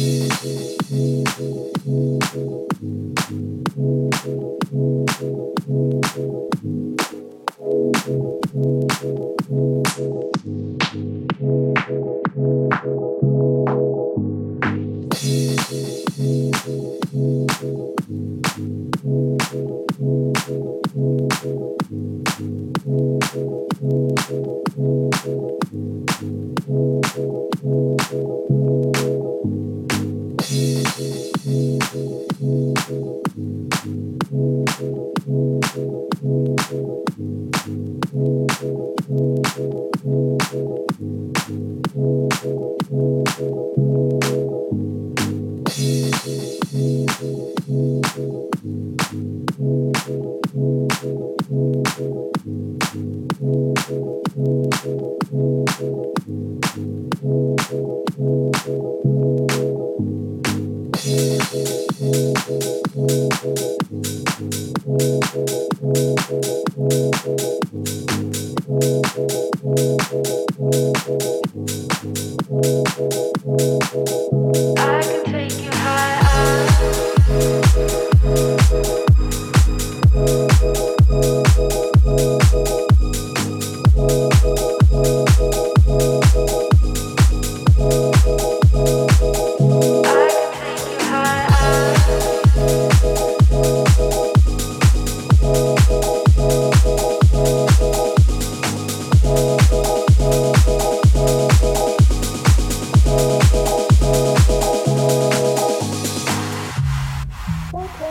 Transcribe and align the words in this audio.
Thank 0.00 0.32
you. 2.82 2.99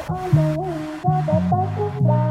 on 0.08 0.30
the 0.34 0.48
wings 0.60 1.04
of 1.06 1.28
a 1.28 1.40
butterfly. 1.50 2.29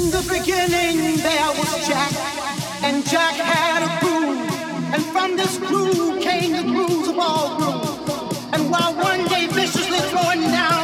In 0.00 0.10
the 0.10 0.22
beginning 0.32 1.18
there 1.18 1.50
was 1.58 1.86
Jack, 1.86 2.12
and 2.82 3.04
Jack 3.06 3.34
had 3.34 3.82
a 3.82 3.90
crew, 4.00 4.32
and 4.94 5.04
from 5.12 5.36
this 5.36 5.58
crew 5.58 6.18
came 6.20 6.52
the 6.52 6.62
rules 6.72 7.08
of 7.08 7.18
all 7.18 7.58
rules. 7.60 8.38
And 8.54 8.70
while 8.70 8.94
one 8.94 9.28
day 9.28 9.46
viciously 9.48 9.98
throwing 10.08 10.40
down 10.40 10.79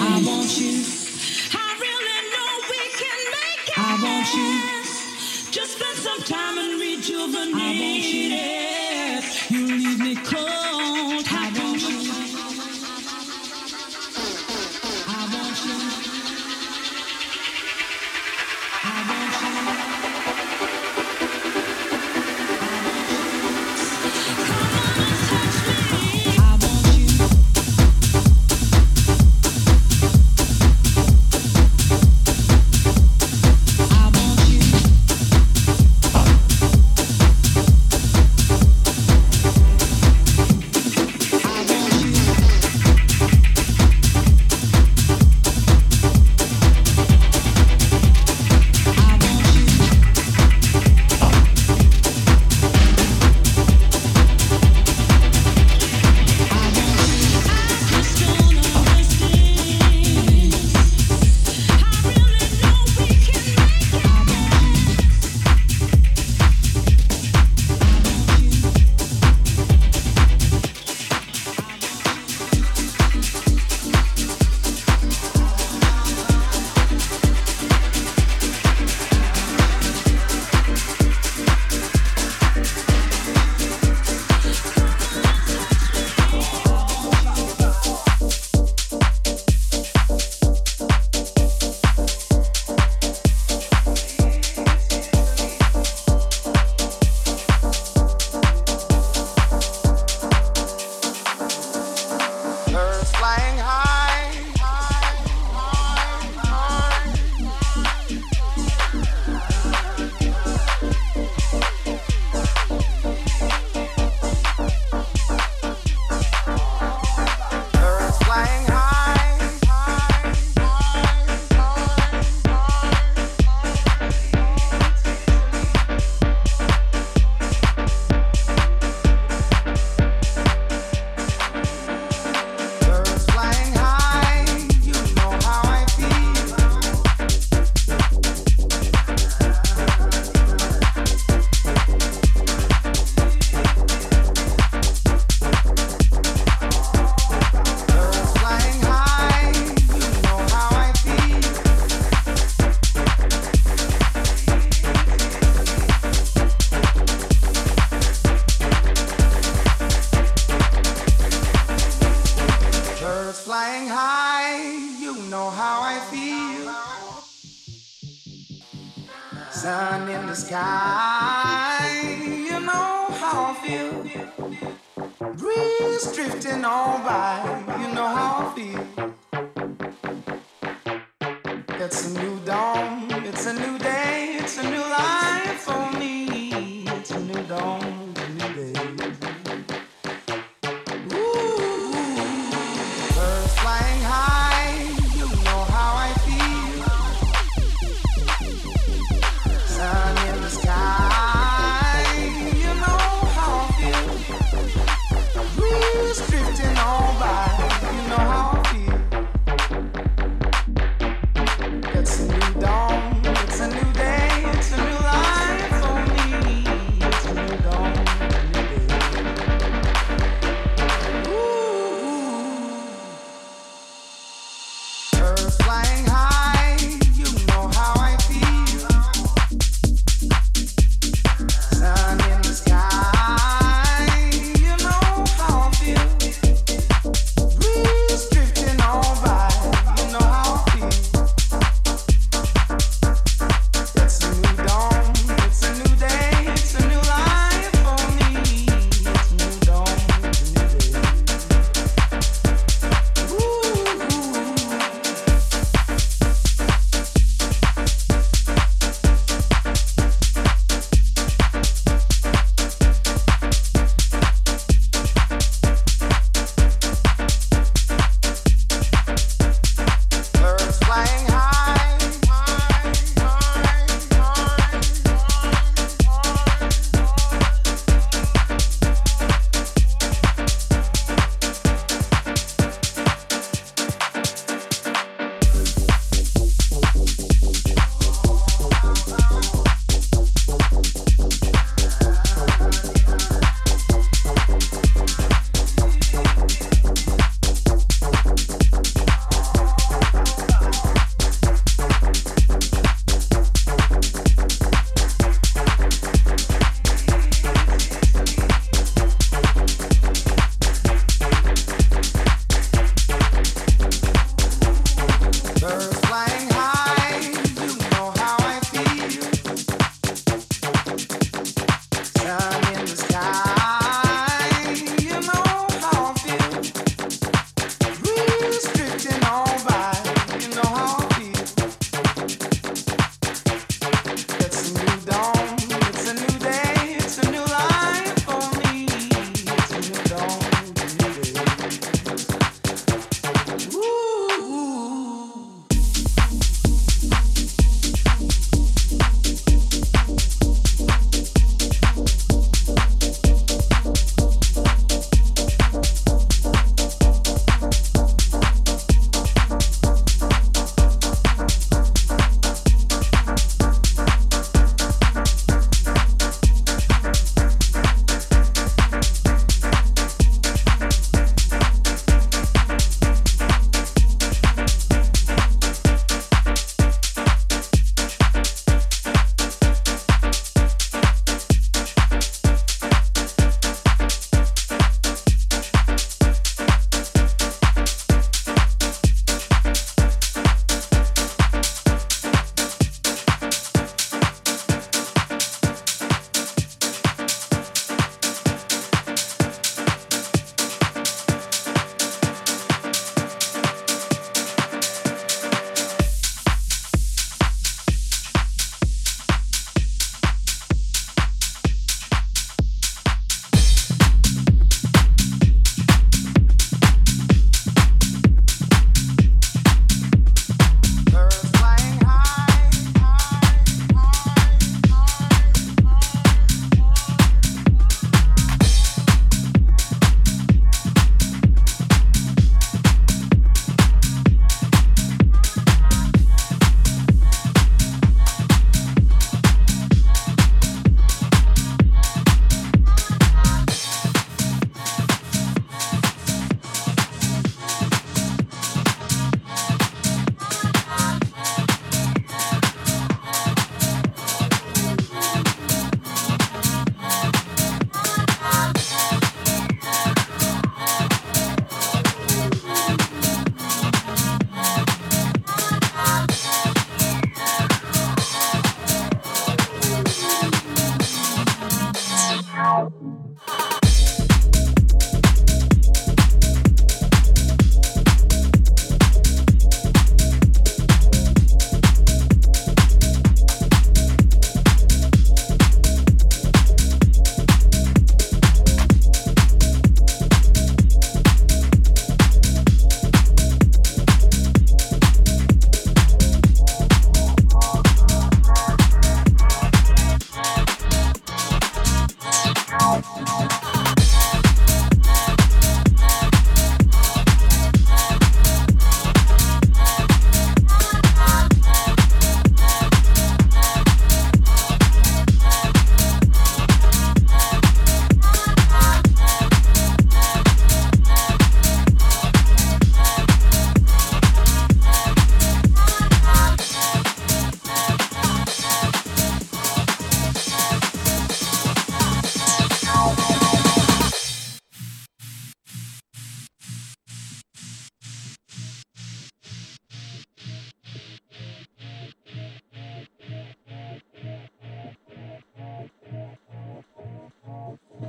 I 0.00 0.22
want 4.02 4.34
you. 4.34 5.52
Just 5.52 5.78
spend 5.78 5.98
some 5.98 6.22
time 6.22 6.58
and 6.58 6.80
rejuvenate. 6.80 7.54
I 7.54 7.80
want 7.80 8.04
you. 8.12 8.27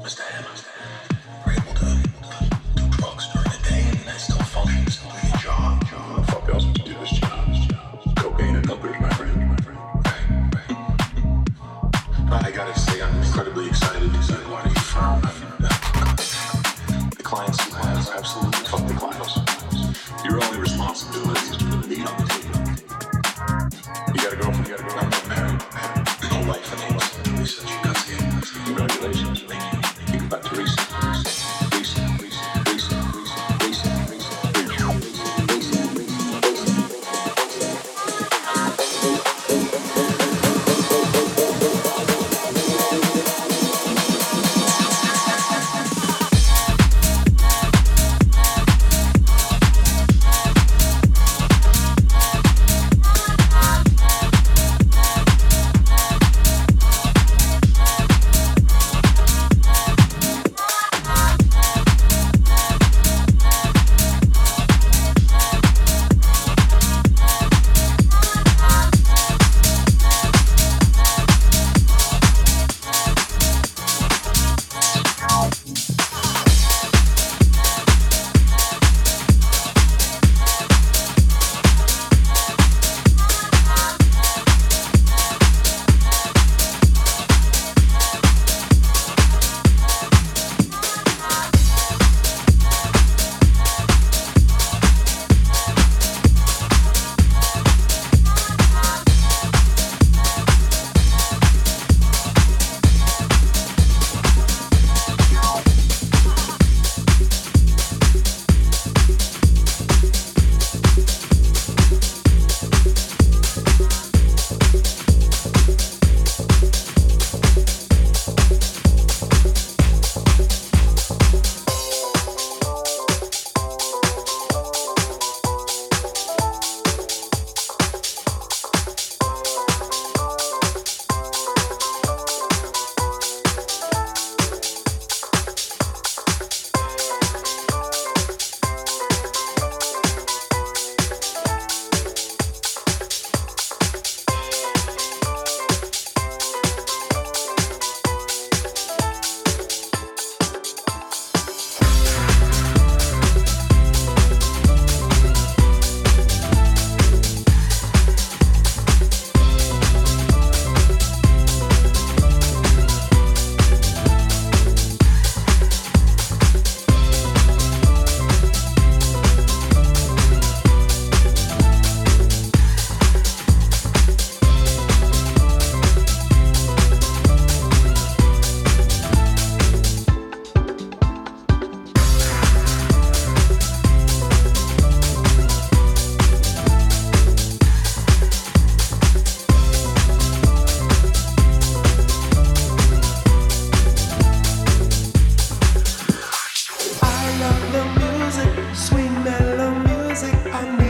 Congratulations. 0.02 0.66
You 0.66 0.69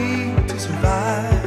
need 0.09 0.47
to 0.47 0.59
survive. 0.59 1.38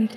End. 0.00 0.16